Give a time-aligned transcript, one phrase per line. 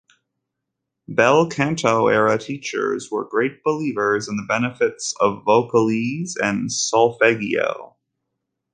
[1.07, 7.95] Bel canto-era teachers were great believers in the benefits of vocalise and solfeggio.